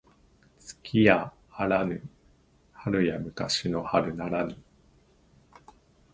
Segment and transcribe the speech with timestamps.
[0.57, 2.01] 月やあらぬ
[2.73, 4.57] 春や昔の春ならぬ